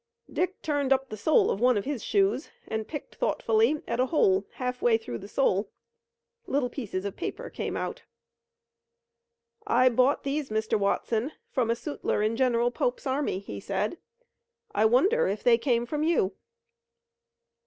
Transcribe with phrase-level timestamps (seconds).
[0.33, 4.07] Dick turned up the sole of one of his shoes and picked thoughtfully at a
[4.07, 5.69] hole half way through the sole.
[6.47, 8.01] Little pieces of paper came out.
[9.67, 10.75] "I bought these, Mr.
[10.79, 13.99] Watson, from a sutler in General Pope's army," he said.
[14.73, 16.35] "I wonder if they came from you?"